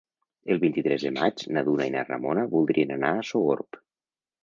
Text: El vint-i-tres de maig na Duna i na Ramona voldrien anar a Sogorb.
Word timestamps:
El 0.55 0.61
vint-i-tres 0.63 1.05
de 1.09 1.11
maig 1.17 1.45
na 1.57 1.65
Duna 1.69 1.89
i 1.91 1.93
na 1.99 2.03
Ramona 2.09 2.49
voldrien 2.57 2.99
anar 2.99 3.15
a 3.21 3.25
Sogorb. 3.33 3.83